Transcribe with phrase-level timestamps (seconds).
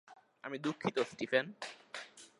[0.43, 1.45] আমি দুঃখিত, স্টিফেন।